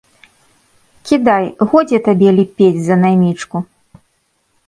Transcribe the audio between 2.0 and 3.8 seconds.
табе ліпець за наймічку.